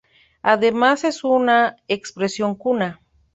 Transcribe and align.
Además 0.41 1.03
es 1.03 1.23
una 1.23 1.75
expresión 1.87 2.55
Kuna. 2.55 3.01